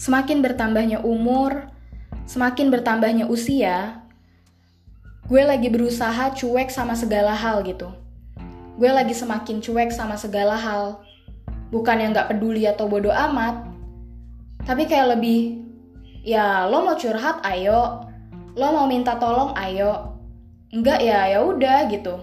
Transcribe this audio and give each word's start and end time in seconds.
semakin 0.00 0.40
bertambahnya 0.40 1.04
umur, 1.04 1.68
semakin 2.24 2.72
bertambahnya 2.72 3.28
usia, 3.28 4.00
gue 5.28 5.42
lagi 5.44 5.68
berusaha 5.68 6.32
cuek 6.32 6.72
sama 6.72 6.96
segala 6.96 7.36
hal 7.36 7.60
gitu. 7.68 7.92
Gue 8.80 8.88
lagi 8.88 9.12
semakin 9.12 9.60
cuek 9.60 9.92
sama 9.92 10.16
segala 10.16 10.56
hal. 10.56 11.04
Bukan 11.68 12.00
yang 12.00 12.16
gak 12.16 12.32
peduli 12.32 12.64
atau 12.64 12.88
bodoh 12.88 13.12
amat, 13.12 13.68
tapi 14.64 14.88
kayak 14.88 15.20
lebih, 15.20 15.62
ya 16.24 16.64
lo 16.66 16.82
mau 16.82 16.96
curhat 16.96 17.44
ayo, 17.46 18.08
lo 18.56 18.66
mau 18.74 18.88
minta 18.88 19.20
tolong 19.20 19.52
ayo, 19.54 20.16
enggak 20.72 20.98
ya 21.04 21.30
ya 21.30 21.44
udah 21.44 21.86
gitu. 21.92 22.18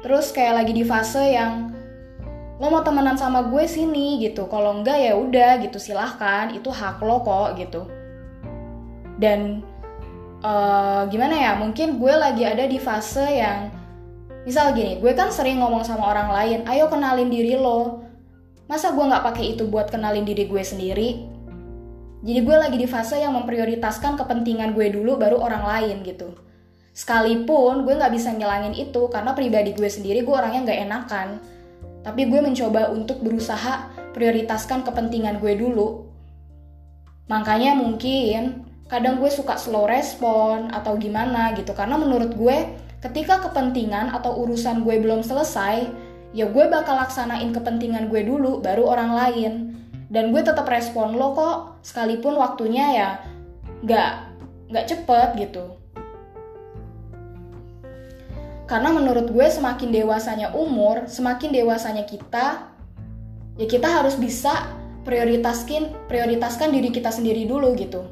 Terus 0.00 0.32
kayak 0.32 0.64
lagi 0.64 0.72
di 0.72 0.86
fase 0.86 1.34
yang 1.36 1.69
lo 2.60 2.68
mau 2.68 2.84
temenan 2.84 3.16
sama 3.16 3.48
gue 3.48 3.64
sini 3.64 4.20
gitu. 4.20 4.44
Kalau 4.52 4.76
enggak 4.76 5.00
ya 5.00 5.16
udah 5.16 5.64
gitu. 5.64 5.80
Silahkan 5.80 6.52
itu 6.52 6.68
hak 6.68 7.00
lo 7.00 7.24
kok 7.24 7.56
gitu. 7.56 7.88
Dan 9.16 9.64
uh, 10.44 11.08
gimana 11.08 11.34
ya 11.40 11.52
mungkin 11.56 11.96
gue 11.96 12.12
lagi 12.12 12.44
ada 12.44 12.68
di 12.68 12.76
fase 12.76 13.24
yang 13.24 13.72
misal 14.40 14.72
gini 14.72 14.96
gue 14.96 15.12
kan 15.12 15.28
sering 15.28 15.60
ngomong 15.60 15.84
sama 15.84 16.08
orang 16.16 16.32
lain 16.32 16.58
ayo 16.68 16.92
kenalin 16.92 17.32
diri 17.32 17.56
lo. 17.56 18.04
Masa 18.68 18.92
gue 18.92 19.02
nggak 19.02 19.24
pakai 19.24 19.56
itu 19.56 19.66
buat 19.66 19.88
kenalin 19.88 20.28
diri 20.28 20.46
gue 20.46 20.62
sendiri? 20.62 21.26
Jadi 22.20 22.40
gue 22.44 22.56
lagi 22.60 22.76
di 22.76 22.84
fase 22.84 23.16
yang 23.16 23.32
memprioritaskan 23.32 24.20
kepentingan 24.20 24.76
gue 24.76 24.92
dulu 24.92 25.16
baru 25.16 25.40
orang 25.40 25.64
lain 25.64 25.96
gitu. 26.04 26.36
Sekalipun 26.92 27.88
gue 27.88 27.94
nggak 27.96 28.12
bisa 28.12 28.36
ngilangin 28.36 28.76
itu 28.76 29.08
karena 29.08 29.32
pribadi 29.32 29.72
gue 29.72 29.88
sendiri 29.88 30.20
gue 30.20 30.34
orangnya 30.36 30.68
nggak 30.68 30.80
enakan 30.84 31.28
tapi 32.00 32.28
gue 32.28 32.40
mencoba 32.40 32.88
untuk 32.92 33.20
berusaha 33.20 33.92
prioritaskan 34.16 34.84
kepentingan 34.84 35.38
gue 35.38 35.56
dulu. 35.56 36.08
Makanya 37.30 37.78
mungkin 37.78 38.66
kadang 38.90 39.22
gue 39.22 39.30
suka 39.30 39.54
slow 39.54 39.86
respon 39.86 40.74
atau 40.74 40.98
gimana 40.98 41.54
gitu 41.54 41.70
karena 41.78 41.94
menurut 41.94 42.34
gue 42.34 42.56
ketika 43.00 43.40
kepentingan 43.48 44.12
atau 44.12 44.36
urusan 44.44 44.84
gue 44.84 45.00
belum 45.00 45.24
selesai, 45.24 45.88
ya 46.36 46.46
gue 46.50 46.64
bakal 46.68 47.00
laksanain 47.00 47.54
kepentingan 47.54 48.12
gue 48.12 48.26
dulu 48.26 48.60
baru 48.60 48.84
orang 48.90 49.10
lain. 49.16 49.52
Dan 50.10 50.34
gue 50.34 50.42
tetap 50.42 50.66
respon 50.66 51.14
lo 51.14 51.38
kok 51.38 51.86
sekalipun 51.86 52.34
waktunya 52.34 52.86
ya 52.98 53.08
nggak 53.86 54.12
nggak 54.74 54.86
cepet 54.90 55.28
gitu. 55.38 55.79
Karena 58.70 58.94
menurut 58.94 59.34
gue 59.34 59.46
semakin 59.50 59.90
dewasanya 59.90 60.54
umur, 60.54 61.10
semakin 61.10 61.50
dewasanya 61.50 62.06
kita, 62.06 62.70
ya 63.58 63.66
kita 63.66 63.90
harus 63.90 64.14
bisa 64.14 64.78
prioritaskan 65.02 66.06
prioritaskan 66.06 66.70
diri 66.70 66.94
kita 66.94 67.10
sendiri 67.10 67.50
dulu 67.50 67.74
gitu. 67.74 68.06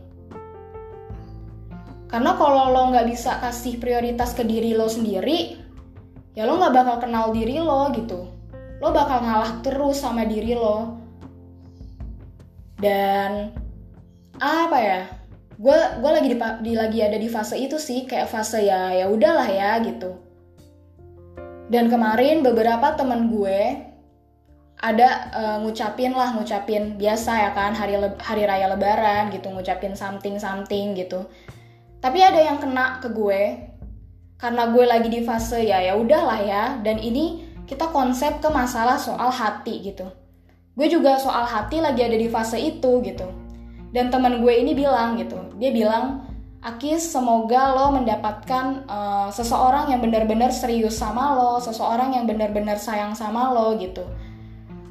Karena 2.10 2.34
kalau 2.34 2.74
lo 2.74 2.90
nggak 2.90 3.06
bisa 3.06 3.38
kasih 3.38 3.78
prioritas 3.78 4.34
ke 4.34 4.42
diri 4.42 4.74
lo 4.74 4.90
sendiri, 4.90 5.62
ya 6.34 6.42
lo 6.42 6.58
nggak 6.58 6.74
bakal 6.74 7.06
kenal 7.06 7.30
diri 7.30 7.62
lo 7.62 7.94
gitu. 7.94 8.26
Lo 8.82 8.90
bakal 8.90 9.22
ngalah 9.22 9.62
terus 9.62 10.02
sama 10.02 10.26
diri 10.26 10.58
lo. 10.58 10.98
Dan 12.82 13.54
apa 14.42 14.78
ya? 14.82 15.06
Gue 15.54 15.78
gue 16.02 16.10
lagi 16.10 16.28
di 16.66 16.74
lagi 16.74 16.98
ada 16.98 17.14
di 17.14 17.30
fase 17.30 17.54
itu 17.62 17.78
sih, 17.78 18.10
kayak 18.10 18.26
fase 18.26 18.66
ya 18.66 18.90
ya 18.90 19.06
udahlah 19.06 19.46
ya 19.46 19.78
gitu 19.86 20.26
dan 21.68 21.92
kemarin 21.92 22.40
beberapa 22.40 22.96
temen 22.96 23.28
gue 23.28 23.88
ada 24.78 25.08
uh, 25.34 25.56
ngucapin 25.60 26.14
lah 26.14 26.32
ngucapin 26.38 26.96
biasa 26.96 27.32
ya 27.44 27.50
kan 27.50 27.74
hari 27.74 27.98
hari 28.22 28.46
raya 28.46 28.72
lebaran 28.72 29.28
gitu 29.34 29.50
ngucapin 29.50 29.92
something 29.92 30.38
something 30.38 30.94
gitu. 30.94 31.28
Tapi 31.98 32.22
ada 32.22 32.38
yang 32.38 32.62
kena 32.62 33.02
ke 33.02 33.10
gue 33.10 33.58
karena 34.38 34.70
gue 34.70 34.84
lagi 34.86 35.08
di 35.10 35.20
fase 35.26 35.66
ya 35.66 35.82
ya 35.82 35.98
udahlah 35.98 36.40
ya. 36.40 36.64
Dan 36.80 37.02
ini 37.02 37.42
kita 37.66 37.90
konsep 37.90 38.38
ke 38.38 38.48
masalah 38.48 38.96
soal 38.96 39.34
hati 39.34 39.82
gitu. 39.82 40.06
Gue 40.78 40.86
juga 40.86 41.18
soal 41.18 41.42
hati 41.42 41.82
lagi 41.82 42.06
ada 42.06 42.14
di 42.14 42.30
fase 42.30 42.56
itu 42.62 43.02
gitu. 43.02 43.26
Dan 43.90 44.14
teman 44.14 44.38
gue 44.40 44.54
ini 44.54 44.78
bilang 44.78 45.18
gitu 45.18 45.58
dia 45.58 45.74
bilang 45.74 46.22
Akis, 46.58 47.14
semoga 47.14 47.70
lo 47.70 47.94
mendapatkan 47.94 48.82
uh, 48.90 49.30
seseorang 49.30 49.94
yang 49.94 50.02
benar-benar 50.02 50.50
serius 50.50 50.98
sama 50.98 51.38
lo, 51.38 51.62
seseorang 51.62 52.18
yang 52.18 52.26
benar-benar 52.26 52.82
sayang 52.82 53.14
sama 53.14 53.54
lo 53.54 53.78
gitu. 53.78 54.02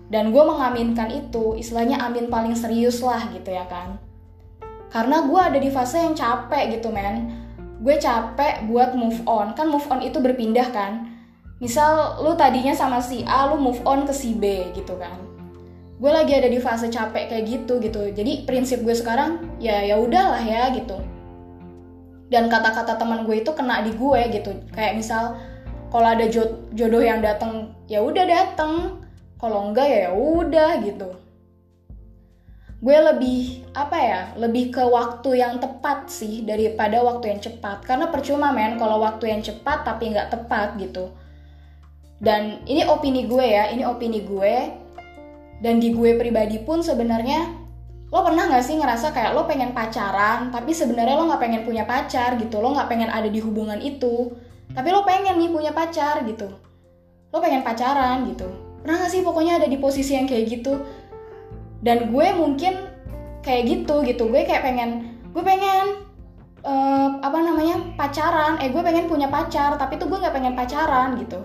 Dan 0.07 0.31
gue 0.31 0.39
mengaminkan 0.47 1.11
itu, 1.11 1.59
istilahnya 1.59 1.99
amin 1.99 2.31
paling 2.31 2.55
serius 2.55 3.03
lah 3.03 3.19
gitu 3.35 3.51
ya 3.51 3.67
kan. 3.67 3.99
Karena 4.87 5.27
gue 5.27 5.41
ada 5.43 5.59
di 5.59 5.67
fase 5.67 5.99
yang 5.99 6.15
capek 6.15 6.79
gitu 6.79 6.87
men. 6.87 7.35
Gue 7.83 7.99
capek 7.99 8.63
buat 8.71 8.95
move 8.95 9.27
on, 9.27 9.51
kan 9.51 9.67
move 9.67 9.83
on 9.91 9.99
itu 9.99 10.23
berpindah 10.23 10.71
kan. 10.71 11.19
Misal 11.59 12.23
lu 12.23 12.31
tadinya 12.39 12.71
sama 12.71 13.03
si 13.03 13.27
A, 13.27 13.43
lu 13.51 13.59
move 13.59 13.83
on 13.83 14.07
ke 14.07 14.15
si 14.15 14.39
B 14.39 14.71
gitu 14.71 14.95
kan. 14.95 15.19
Gue 15.99 16.15
lagi 16.15 16.31
ada 16.31 16.47
di 16.47 16.63
fase 16.63 16.87
capek 16.87 17.27
kayak 17.27 17.43
gitu 17.43 17.83
gitu. 17.83 18.07
Jadi 18.15 18.47
prinsip 18.47 18.87
gue 18.87 18.95
sekarang 18.95 19.59
ya 19.59 19.83
ya 19.83 19.99
udahlah 19.99 20.39
ya 20.39 20.71
gitu 20.71 21.16
dan 22.27 22.51
kata-kata 22.51 22.99
teman 22.99 23.23
gue 23.23 23.39
itu 23.39 23.51
kena 23.55 23.83
di 23.83 23.95
gue 23.95 24.21
gitu. 24.35 24.51
Kayak 24.75 24.99
misal 24.99 25.23
kalau 25.87 26.07
ada 26.11 26.27
jodoh 26.75 27.03
yang 27.03 27.23
datang 27.23 27.71
ya 27.87 28.03
udah 28.03 28.25
datang 28.27 29.03
kalau 29.39 29.71
enggak 29.71 29.87
ya, 29.87 29.99
ya 30.09 30.11
udah 30.11 30.71
gitu. 30.83 31.09
Gue 32.77 32.93
lebih 32.93 33.65
apa 33.73 33.97
ya 33.97 34.21
lebih 34.37 34.69
ke 34.69 34.83
waktu 34.85 35.41
yang 35.41 35.57
tepat 35.57 36.11
sih 36.13 36.45
daripada 36.45 37.01
waktu 37.01 37.33
yang 37.33 37.41
cepat. 37.41 37.87
Karena 37.87 38.11
percuma 38.11 38.51
men 38.53 38.77
kalau 38.77 39.01
waktu 39.01 39.31
yang 39.33 39.41
cepat 39.41 39.87
tapi 39.87 40.13
nggak 40.13 40.29
tepat 40.29 40.77
gitu. 40.77 41.09
Dan 42.17 42.61
ini 42.67 42.85
opini 42.85 43.25
gue 43.25 43.45
ya 43.45 43.71
ini 43.71 43.87
opini 43.87 44.21
gue. 44.21 44.55
Dan 45.57 45.81
di 45.81 45.89
gue 45.89 46.13
pribadi 46.21 46.61
pun 46.61 46.85
sebenarnya 46.85 47.56
lo 48.07 48.23
pernah 48.23 48.47
nggak 48.47 48.63
sih 48.63 48.79
ngerasa 48.79 49.11
kayak 49.11 49.35
lo 49.35 49.43
pengen 49.43 49.75
pacaran 49.75 50.47
tapi 50.47 50.71
sebenarnya 50.71 51.19
lo 51.19 51.27
nggak 51.27 51.41
pengen 51.43 51.61
punya 51.67 51.83
pacar 51.83 52.39
gitu. 52.39 52.63
Lo 52.63 52.71
nggak 52.71 52.87
pengen 52.87 53.09
ada 53.11 53.27
di 53.27 53.39
hubungan 53.43 53.79
itu 53.83 54.31
tapi 54.71 54.91
lo 54.91 55.03
pengen 55.03 55.35
nih 55.35 55.51
punya 55.51 55.71
pacar 55.75 56.23
gitu. 56.23 56.47
Lo 57.35 57.37
pengen 57.43 57.67
pacaran 57.67 58.23
gitu. 58.31 58.47
Pernah 58.83 59.03
nggak 59.03 59.11
sih 59.11 59.21
pokoknya 59.27 59.59
ada 59.59 59.67
di 59.67 59.75
posisi 59.75 60.15
yang 60.15 60.23
kayak 60.23 60.47
gitu? 60.47 60.79
Dan 61.83 62.07
gue 62.15 62.27
mungkin 62.31 62.87
kayak 63.43 63.63
gitu 63.67 64.03
gitu. 64.07 64.23
Gue 64.31 64.47
kayak 64.47 64.63
pengen 64.63 65.19
gue 65.35 65.43
pengen 65.43 66.07
uh, 66.63 67.19
apa 67.19 67.39
namanya 67.43 67.91
pacaran. 67.99 68.63
Eh 68.63 68.71
gue 68.71 68.79
pengen 68.79 69.11
punya 69.11 69.27
pacar 69.27 69.75
tapi 69.75 69.99
tuh 69.99 70.07
gue 70.07 70.15
nggak 70.15 70.31
pengen 70.31 70.55
pacaran 70.55 71.19
gitu. 71.19 71.43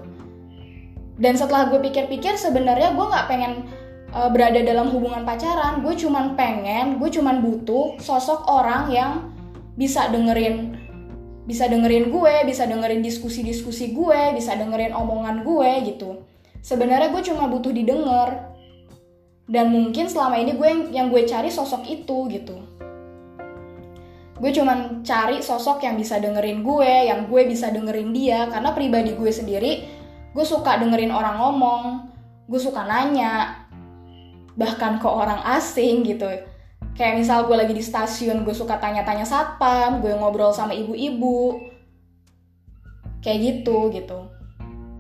Dan 1.19 1.34
setelah 1.34 1.75
gue 1.75 1.83
pikir-pikir 1.83 2.39
sebenarnya 2.39 2.94
gue 2.94 3.06
nggak 3.06 3.27
pengen 3.27 3.67
uh, 4.12 4.28
berada 4.31 4.61
dalam 4.61 4.93
hubungan 4.93 5.25
pacaran 5.25 5.81
gue 5.81 5.95
cuman 5.97 6.37
pengen 6.37 7.00
gue 7.00 7.09
cuman 7.09 7.41
butuh 7.41 7.99
sosok 7.99 8.47
orang 8.49 8.93
yang 8.93 9.12
bisa 9.75 10.09
dengerin 10.12 10.83
bisa 11.43 11.67
dengerin 11.67 12.15
gue 12.15 12.34
bisa 12.47 12.71
dengerin 12.71 13.03
diskusi-diskusi 13.03 13.91
gue 13.91 14.21
bisa 14.37 14.55
dengerin 14.55 14.95
omongan 14.95 15.43
gue 15.43 15.91
gitu. 15.91 16.23
Sebenarnya 16.62 17.11
gue 17.11 17.23
cuma 17.27 17.50
butuh 17.50 17.75
didengar. 17.75 18.55
Dan 19.50 19.75
mungkin 19.75 20.06
selama 20.06 20.39
ini 20.39 20.55
gue 20.55 20.69
yang, 20.71 20.83
yang 20.94 21.06
gue 21.11 21.27
cari 21.27 21.50
sosok 21.50 21.83
itu 21.91 22.31
gitu. 22.31 22.62
Gue 24.39 24.50
cuman 24.55 25.03
cari 25.03 25.43
sosok 25.43 25.83
yang 25.83 25.99
bisa 25.99 26.23
dengerin 26.23 26.62
gue 26.62 27.11
yang 27.11 27.27
gue 27.27 27.43
bisa 27.50 27.75
dengerin 27.75 28.15
dia. 28.15 28.47
Karena 28.47 28.71
pribadi 28.71 29.19
gue 29.19 29.33
sendiri 29.34 29.73
gue 30.33 30.44
suka 30.47 30.79
dengerin 30.79 31.11
orang 31.11 31.43
ngomong 31.43 31.83
gue 32.47 32.61
suka 32.62 32.87
nanya 32.87 33.62
bahkan 34.56 35.00
ke 35.00 35.08
orang 35.08 35.40
asing 35.56 36.04
gitu. 36.04 36.28
Kayak 36.93 37.25
misal 37.25 37.49
gue 37.49 37.56
lagi 37.56 37.72
di 37.72 37.81
stasiun 37.81 38.44
gue 38.44 38.52
suka 38.52 38.76
tanya-tanya 38.76 39.25
satpam 39.25 40.04
gue 40.04 40.12
ngobrol 40.12 40.52
sama 40.52 40.76
ibu-ibu. 40.76 41.56
Kayak 43.25 43.38
gitu 43.40 43.88
gitu. 43.94 44.28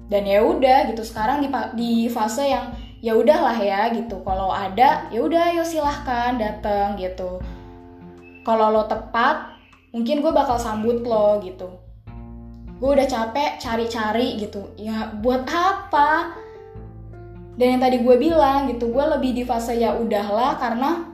Dan 0.08 0.24
ya 0.24 0.40
udah 0.40 0.88
gitu. 0.88 1.04
Sekarang 1.04 1.44
di 1.44 1.48
di 1.76 1.92
fase 2.08 2.48
yang 2.48 2.72
ya 3.04 3.12
udahlah 3.12 3.58
ya 3.60 3.92
gitu. 3.92 4.24
Kalau 4.24 4.48
ada 4.48 5.10
ya 5.12 5.20
udah 5.20 5.52
ayo 5.52 5.64
silahkan 5.66 6.40
dateng 6.40 6.96
gitu. 6.96 7.42
Kalau 8.42 8.72
lo 8.72 8.88
tepat 8.88 9.60
mungkin 9.92 10.24
gue 10.24 10.32
bakal 10.32 10.56
sambut 10.56 11.04
lo 11.04 11.42
gitu. 11.44 11.76
Gue 12.80 12.98
udah 12.98 13.06
capek 13.06 13.60
cari-cari 13.60 14.40
gitu. 14.40 14.72
Ya 14.80 15.12
buat 15.20 15.44
apa 15.46 16.34
dan 17.56 17.66
yang 17.76 17.82
tadi 17.84 18.00
gue 18.00 18.16
bilang 18.16 18.70
gitu 18.72 18.88
gue 18.88 19.04
lebih 19.18 19.36
di 19.36 19.44
fase 19.44 19.76
ya 19.76 19.92
udahlah 19.92 20.56
karena 20.56 21.12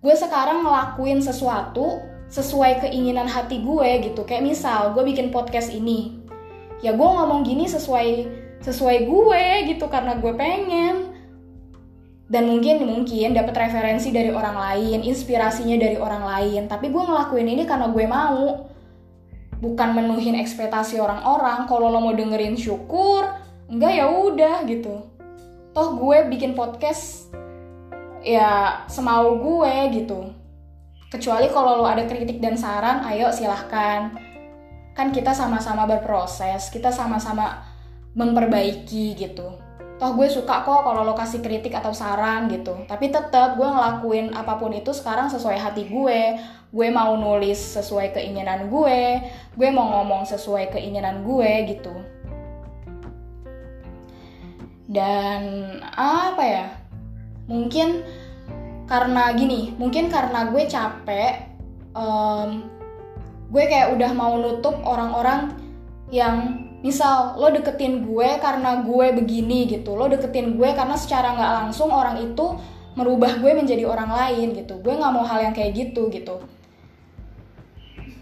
gue 0.00 0.14
sekarang 0.16 0.64
ngelakuin 0.64 1.20
sesuatu 1.20 2.00
sesuai 2.26 2.82
keinginan 2.86 3.28
hati 3.28 3.62
gue 3.62 4.10
gitu. 4.10 4.26
Kayak 4.26 4.54
misal 4.54 4.94
gue 4.96 5.02
bikin 5.02 5.30
podcast 5.30 5.70
ini. 5.70 6.18
Ya 6.80 6.92
gue 6.94 7.08
ngomong 7.08 7.46
gini 7.46 7.68
sesuai 7.68 8.08
sesuai 8.64 9.06
gue 9.06 9.44
gitu 9.74 9.86
karena 9.92 10.16
gue 10.18 10.32
pengen. 10.34 11.14
Dan 12.26 12.50
mungkin 12.50 12.82
mungkin 12.82 13.38
dapat 13.38 13.54
referensi 13.54 14.10
dari 14.10 14.34
orang 14.34 14.58
lain 14.58 15.06
inspirasinya 15.06 15.78
dari 15.78 15.94
orang 15.94 16.26
lain. 16.26 16.66
Tapi 16.66 16.90
gue 16.90 17.02
ngelakuin 17.02 17.46
ini 17.46 17.62
karena 17.68 17.92
gue 17.92 18.04
mau. 18.08 18.66
Bukan 19.56 19.96
menuhin 19.96 20.36
ekspektasi 20.36 21.00
orang-orang 21.00 21.64
kalau 21.64 21.88
lo 21.88 21.96
mau 21.96 22.12
dengerin 22.12 22.60
syukur 22.60 23.24
enggak 23.72 23.98
ya 23.98 24.06
udah 24.06 24.68
gitu 24.68 25.15
toh 25.76 25.92
gue 26.00 26.24
bikin 26.32 26.56
podcast 26.56 27.28
ya 28.24 28.80
semau 28.88 29.36
gue 29.36 29.74
gitu. 29.92 30.32
Kecuali 31.12 31.52
kalau 31.52 31.84
lo 31.84 31.86
ada 31.86 32.08
kritik 32.08 32.40
dan 32.40 32.56
saran 32.56 33.04
ayo 33.12 33.28
silahkan. 33.28 34.16
Kan 34.96 35.12
kita 35.12 35.36
sama-sama 35.36 35.84
berproses 35.84 36.72
kita 36.72 36.88
sama-sama 36.88 37.60
memperbaiki 38.16 39.20
gitu. 39.20 39.52
Toh 40.00 40.12
gue 40.16 40.32
suka 40.32 40.64
kok 40.64 40.80
kalau 40.80 41.04
lo 41.04 41.12
kasih 41.12 41.44
kritik 41.44 41.76
atau 41.76 41.92
saran 41.92 42.48
gitu. 42.48 42.72
Tapi 42.88 43.12
tetap 43.12 43.60
gue 43.60 43.68
ngelakuin 43.68 44.32
apa 44.32 44.56
pun 44.56 44.72
itu 44.72 44.96
sekarang 44.96 45.28
sesuai 45.28 45.60
hati 45.60 45.92
gue. 45.92 46.40
Gue 46.72 46.88
mau 46.88 47.20
nulis 47.20 47.60
sesuai 47.76 48.16
keinginan 48.16 48.72
gue. 48.72 49.20
Gue 49.52 49.68
mau 49.68 49.92
ngomong 50.00 50.24
sesuai 50.24 50.72
keinginan 50.72 51.20
gue 51.20 51.76
gitu 51.76 52.15
dan 54.96 55.42
apa 55.92 56.42
ya? 56.42 56.66
Mungkin 57.46 58.00
karena 58.86 59.34
gini 59.34 59.74
mungkin 59.76 60.06
karena 60.06 60.46
gue 60.54 60.62
capek 60.70 61.50
um, 61.92 62.62
gue 63.50 63.64
kayak 63.66 63.98
udah 63.98 64.10
mau 64.14 64.38
nutup 64.38 64.78
orang-orang 64.86 65.58
yang 66.14 66.66
misal 66.86 67.34
lo 67.34 67.50
deketin 67.50 68.06
gue 68.06 68.38
karena 68.38 68.86
gue 68.86 69.06
begini 69.10 69.66
gitu 69.66 69.98
lo 69.98 70.06
deketin 70.06 70.54
gue 70.54 70.70
karena 70.70 70.94
secara 70.94 71.34
nggak 71.34 71.52
langsung 71.62 71.90
orang 71.90 72.22
itu 72.22 72.54
merubah 72.94 73.42
gue 73.42 73.52
menjadi 73.58 73.90
orang 73.90 74.14
lain 74.14 74.54
gitu 74.54 74.78
gue 74.78 74.94
nggak 74.94 75.12
mau 75.12 75.26
hal 75.26 75.50
yang 75.50 75.54
kayak 75.54 75.74
gitu 75.76 76.08
gitu. 76.08 76.40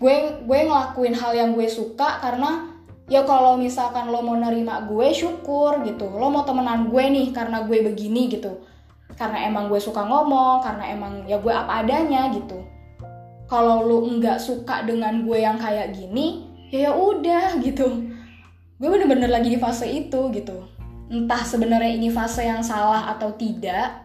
Gue 0.02 0.42
gue 0.42 0.60
ngelakuin 0.68 1.14
hal 1.16 1.32
yang 1.32 1.50
gue 1.54 1.64
suka 1.70 2.18
karena 2.20 2.73
ya 3.04 3.20
kalau 3.28 3.60
misalkan 3.60 4.08
lo 4.08 4.24
mau 4.24 4.36
nerima 4.36 4.84
gue 4.88 5.12
syukur 5.12 5.84
gitu. 5.84 6.08
Lo 6.08 6.32
mau 6.32 6.44
temenan 6.44 6.88
gue 6.88 7.04
nih 7.04 7.28
karena 7.36 7.64
gue 7.68 7.84
begini 7.84 8.32
gitu. 8.32 8.64
Karena 9.14 9.46
emang 9.46 9.68
gue 9.68 9.78
suka 9.78 10.02
ngomong 10.02 10.64
karena 10.64 10.84
emang 10.90 11.12
ya 11.28 11.38
gue 11.38 11.52
apa 11.52 11.84
adanya 11.84 12.32
gitu. 12.32 12.64
Kalau 13.44 13.84
lo 13.84 14.08
nggak 14.08 14.40
suka 14.40 14.88
dengan 14.88 15.22
gue 15.22 15.38
yang 15.44 15.60
kayak 15.60 15.92
gini 15.92 16.48
ya 16.72 16.88
ya 16.88 16.92
udah 16.96 17.60
gitu. 17.60 17.86
Gue 18.80 18.88
bener-bener 18.90 19.30
lagi 19.30 19.52
di 19.52 19.60
fase 19.60 19.86
itu 19.86 20.32
gitu. 20.32 20.66
Entah 21.12 21.44
sebenarnya 21.44 21.94
ini 21.94 22.08
fase 22.08 22.48
yang 22.48 22.64
salah 22.64 23.12
atau 23.14 23.36
tidak 23.36 24.04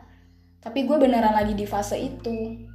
tapi 0.60 0.84
gue 0.84 0.98
beneran 1.00 1.32
lagi 1.32 1.56
di 1.56 1.64
fase 1.64 1.96
itu. 1.96 2.68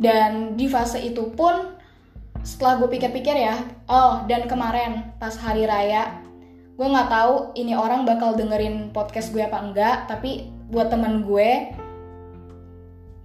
Dan 0.00 0.56
di 0.58 0.66
fase 0.66 0.98
itu 1.00 1.30
pun 1.36 1.79
setelah 2.42 2.80
gue 2.80 2.88
pikir-pikir 2.96 3.36
ya 3.36 3.60
oh 3.88 4.24
dan 4.28 4.48
kemarin 4.48 5.12
pas 5.20 5.36
hari 5.36 5.68
raya 5.68 6.20
gue 6.76 6.86
nggak 6.86 7.12
tahu 7.12 7.52
ini 7.60 7.76
orang 7.76 8.08
bakal 8.08 8.32
dengerin 8.32 8.92
podcast 8.92 9.32
gue 9.36 9.44
apa 9.44 9.60
enggak 9.60 9.96
tapi 10.08 10.48
buat 10.72 10.88
temen 10.88 11.24
gue 11.28 11.76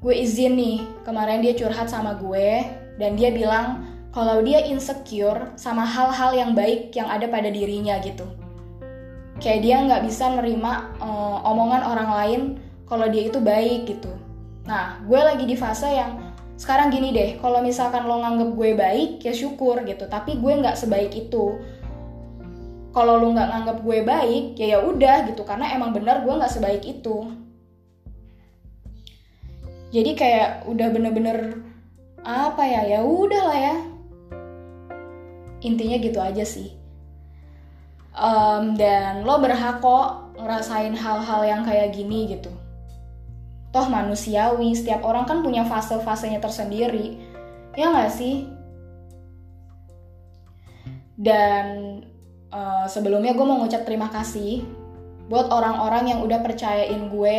gue 0.03 0.15
izin 0.15 0.53
nih 0.59 0.77
kemarin 1.07 1.41
dia 1.41 1.55
curhat 1.55 1.87
sama 1.87 2.19
gue 2.19 2.67
dan 2.99 3.15
dia 3.15 3.31
bilang 3.31 3.95
kalau 4.15 4.39
dia 4.39 4.63
insecure 4.63 5.51
sama 5.59 5.83
hal-hal 5.83 6.31
yang 6.31 6.51
baik 6.55 6.95
yang 6.95 7.11
ada 7.11 7.27
pada 7.27 7.51
dirinya 7.51 7.99
gitu. 7.99 8.23
Kayak 9.43 9.59
dia 9.59 9.75
nggak 9.83 10.03
bisa 10.07 10.31
nerima 10.31 10.95
uh, 11.03 11.43
omongan 11.43 11.83
orang 11.83 12.09
lain 12.15 12.41
kalau 12.87 13.11
dia 13.11 13.27
itu 13.27 13.43
baik 13.43 13.91
gitu. 13.91 14.07
Nah, 14.63 15.03
gue 15.03 15.19
lagi 15.19 15.43
di 15.43 15.59
fase 15.59 15.91
yang 15.91 16.24
sekarang 16.55 16.91
gini 16.91 17.11
deh, 17.11 17.35
kalau 17.43 17.59
misalkan 17.59 18.07
lo 18.07 18.19
nganggep 18.23 18.49
gue 18.55 18.71
baik, 18.79 19.11
ya 19.23 19.33
syukur 19.35 19.83
gitu. 19.83 20.07
Tapi 20.07 20.39
gue 20.39 20.53
nggak 20.55 20.79
sebaik 20.79 21.11
itu. 21.11 21.59
Kalau 22.95 23.19
lo 23.19 23.27
nggak 23.35 23.49
nganggep 23.51 23.77
gue 23.83 23.99
baik, 24.07 24.45
ya 24.55 24.67
ya 24.75 24.79
udah 24.83 25.27
gitu. 25.27 25.43
Karena 25.43 25.71
emang 25.75 25.91
bener 25.91 26.23
gue 26.23 26.33
nggak 26.33 26.53
sebaik 26.53 26.83
itu. 26.87 27.27
Jadi 29.91 30.11
kayak 30.15 30.67
udah 30.67 30.87
bener-bener 30.91 31.65
apa 32.25 32.65
ya 32.65 32.81
ya 32.89 32.99
udah 33.05 33.43
lah 33.45 33.59
ya 33.61 33.75
intinya 35.61 35.97
gitu 36.01 36.17
aja 36.17 36.41
sih 36.41 36.73
um, 38.17 38.73
dan 38.73 39.21
lo 39.21 39.37
berhak 39.37 39.77
kok 39.77 40.33
ngerasain 40.41 40.97
hal-hal 40.97 41.41
yang 41.45 41.61
kayak 41.61 41.93
gini 41.93 42.33
gitu 42.33 42.49
toh 43.75 43.91
manusiawi 43.91 44.71
setiap 44.71 45.03
orang 45.03 45.27
kan 45.27 45.43
punya 45.43 45.67
fase-fasenya 45.67 46.39
tersendiri. 46.39 47.19
Ya 47.75 47.91
nggak 47.91 48.07
sih? 48.15 48.47
Dan 51.19 51.99
uh, 52.55 52.87
sebelumnya 52.87 53.35
gue 53.35 53.43
mau 53.43 53.59
ngucap 53.59 53.83
terima 53.83 54.07
kasih 54.07 54.63
buat 55.27 55.51
orang-orang 55.51 56.15
yang 56.15 56.19
udah 56.23 56.39
percayain 56.39 57.11
gue 57.11 57.37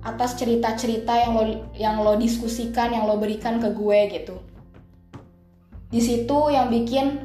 atas 0.00 0.40
cerita-cerita 0.40 1.12
yang 1.12 1.32
lo 1.36 1.44
yang 1.76 2.00
lo 2.00 2.16
diskusikan 2.16 2.96
yang 2.96 3.04
lo 3.04 3.20
berikan 3.20 3.60
ke 3.60 3.68
gue 3.76 4.00
gitu. 4.16 4.40
Di 5.92 6.00
situ 6.00 6.38
yang 6.48 6.72
bikin 6.72 7.20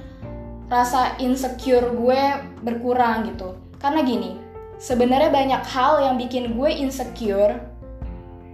rasa 0.68 1.15
insecure 1.24 1.95
gue 1.95 2.19
berkurang 2.68 3.31
gitu. 3.31 3.56
Karena 3.80 4.03
gini, 4.03 4.36
sebenarnya 4.75 5.31
banyak 5.31 5.63
hal 5.71 6.03
yang 6.03 6.15
bikin 6.19 6.56
gue 6.56 6.69
insecure, 6.71 7.70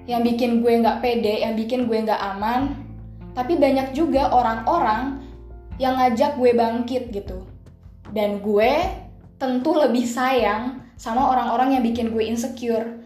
yang 0.08 0.24
bikin 0.24 0.64
gue 0.64 0.74
nggak 0.80 1.04
pede, 1.04 1.44
yang 1.44 1.54
bikin 1.54 1.86
gue 1.86 1.98
nggak 2.08 2.18
aman. 2.36 2.74
Tapi 3.36 3.60
banyak 3.60 3.94
juga 3.94 4.34
orang-orang 4.34 5.22
yang 5.78 6.00
ngajak 6.00 6.40
gue 6.40 6.56
bangkit 6.58 7.14
gitu. 7.14 7.46
Dan 8.10 8.42
gue 8.42 8.72
tentu 9.38 9.78
lebih 9.78 10.08
sayang 10.08 10.82
sama 10.98 11.30
orang-orang 11.30 11.78
yang 11.78 11.84
bikin 11.86 12.10
gue 12.16 12.24
insecure. 12.26 12.98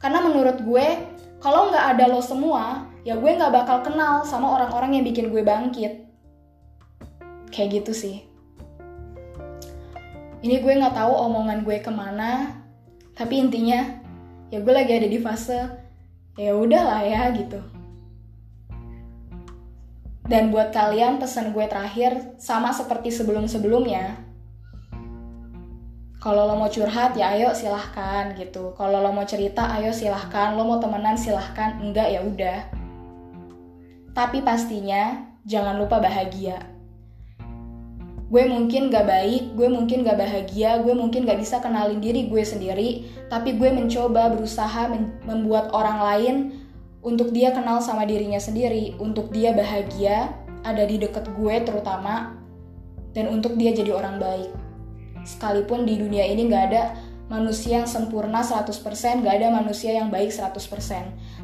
Karena 0.00 0.24
menurut 0.24 0.58
gue, 0.64 0.86
kalau 1.38 1.70
nggak 1.70 1.94
ada 1.94 2.04
lo 2.10 2.18
semua, 2.18 2.90
ya 3.06 3.14
gue 3.14 3.30
nggak 3.30 3.52
bakal 3.52 3.86
kenal 3.86 4.26
sama 4.26 4.50
orang-orang 4.58 4.98
yang 4.98 5.04
bikin 5.06 5.30
gue 5.30 5.44
bangkit. 5.44 6.08
Kayak 7.54 7.84
gitu 7.84 7.92
sih 7.94 8.26
ini 10.46 10.62
gue 10.62 10.72
nggak 10.78 10.94
tahu 10.94 11.10
omongan 11.10 11.66
gue 11.66 11.82
ke 11.82 11.90
mana 11.90 12.62
tapi 13.18 13.42
intinya 13.42 13.98
ya 14.54 14.62
gue 14.62 14.70
lagi 14.70 14.92
ada 14.94 15.08
di 15.10 15.18
fase 15.18 15.58
ya 16.36 16.52
udahlah 16.52 17.00
ya 17.02 17.32
gitu. 17.32 17.58
Dan 20.26 20.50
buat 20.50 20.74
kalian 20.74 21.16
pesan 21.22 21.56
gue 21.56 21.64
terakhir 21.64 22.36
sama 22.36 22.74
seperti 22.74 23.08
sebelum-sebelumnya. 23.08 24.20
Kalau 26.20 26.50
lo 26.50 26.58
mau 26.58 26.66
curhat 26.66 27.14
ya 27.14 27.38
ayo 27.38 27.54
silahkan 27.54 28.34
gitu. 28.34 28.74
Kalau 28.74 28.98
lo 28.98 29.14
mau 29.14 29.22
cerita 29.22 29.70
ayo 29.78 29.94
silahkan. 29.94 30.58
Lo 30.58 30.66
mau 30.66 30.82
temenan 30.82 31.14
silahkan. 31.14 31.78
Enggak 31.78 32.10
ya 32.10 32.26
udah. 32.26 32.60
Tapi 34.10 34.42
pastinya 34.42 35.22
jangan 35.46 35.78
lupa 35.78 36.02
bahagia 36.02 36.75
gue 38.26 38.42
mungkin 38.50 38.90
gak 38.90 39.06
baik, 39.06 39.54
gue 39.54 39.68
mungkin 39.70 40.02
gak 40.02 40.18
bahagia, 40.18 40.82
gue 40.82 40.94
mungkin 40.98 41.22
gak 41.30 41.38
bisa 41.38 41.62
kenalin 41.62 42.02
diri 42.02 42.26
gue 42.26 42.42
sendiri, 42.42 43.06
tapi 43.30 43.54
gue 43.54 43.70
mencoba 43.70 44.34
berusaha 44.34 44.90
membuat 45.22 45.70
orang 45.70 45.98
lain 46.02 46.36
untuk 47.06 47.30
dia 47.30 47.54
kenal 47.54 47.78
sama 47.78 48.02
dirinya 48.02 48.42
sendiri, 48.42 48.98
untuk 48.98 49.30
dia 49.30 49.54
bahagia, 49.54 50.34
ada 50.66 50.82
di 50.82 50.98
deket 50.98 51.30
gue 51.38 51.54
terutama, 51.62 52.34
dan 53.14 53.30
untuk 53.30 53.54
dia 53.54 53.70
jadi 53.70 53.94
orang 53.94 54.18
baik. 54.18 54.50
Sekalipun 55.22 55.86
di 55.86 55.94
dunia 55.94 56.26
ini 56.26 56.50
gak 56.50 56.64
ada 56.74 56.98
manusia 57.30 57.82
yang 57.82 57.86
sempurna 57.86 58.42
100%, 58.42 59.22
gak 59.22 59.34
ada 59.38 59.54
manusia 59.54 59.94
yang 59.94 60.10
baik 60.10 60.34
100%. 60.34 60.58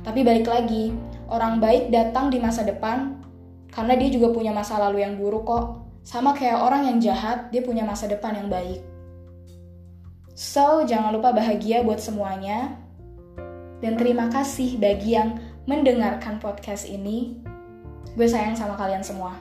Tapi 0.02 0.20
balik 0.26 0.50
lagi, 0.50 0.90
orang 1.30 1.62
baik 1.62 1.94
datang 1.94 2.26
di 2.26 2.42
masa 2.42 2.66
depan 2.66 3.22
karena 3.70 3.94
dia 3.94 4.10
juga 4.10 4.34
punya 4.34 4.50
masa 4.50 4.82
lalu 4.82 5.06
yang 5.06 5.14
buruk 5.14 5.46
kok 5.46 5.81
sama 6.02 6.34
kayak 6.34 6.58
orang 6.58 6.82
yang 6.90 6.98
jahat, 6.98 7.50
dia 7.54 7.62
punya 7.62 7.86
masa 7.86 8.10
depan 8.10 8.34
yang 8.34 8.50
baik. 8.50 8.82
So, 10.34 10.82
jangan 10.82 11.14
lupa 11.14 11.30
bahagia 11.30 11.86
buat 11.86 12.02
semuanya. 12.02 12.74
Dan 13.82 13.98
terima 13.98 14.30
kasih 14.30 14.78
bagi 14.78 15.14
yang 15.14 15.38
mendengarkan 15.66 16.42
podcast 16.42 16.86
ini. 16.86 17.38
Gue 18.18 18.26
sayang 18.26 18.58
sama 18.58 18.74
kalian 18.74 19.02
semua. 19.02 19.38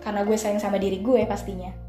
Karena 0.00 0.24
gue 0.24 0.36
sayang 0.36 0.60
sama 0.60 0.80
diri 0.80 1.00
gue 1.04 1.24
pastinya. 1.28 1.87